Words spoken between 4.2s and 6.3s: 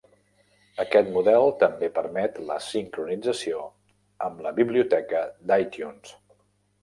amb la biblioteca d'iTunes.